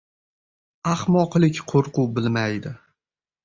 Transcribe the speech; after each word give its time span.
•Axmoqlik 0.93 1.61
qo‘rquv 1.73 2.11
bilmaydi. 2.19 2.77